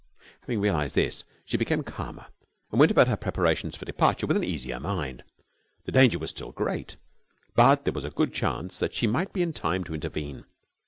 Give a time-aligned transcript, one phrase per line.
[0.39, 2.25] Having realised this, she became calmer
[2.71, 5.23] and went about her preparations for departure with an easier mind.
[5.85, 6.97] The danger was still great,
[7.53, 10.45] but there was a good chance that she might be in time to intervene.